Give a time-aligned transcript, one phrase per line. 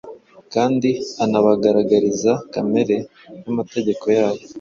[0.53, 0.89] kandi
[1.23, 2.97] anabagaragariza kamere
[3.43, 4.43] y’amategeko yayo.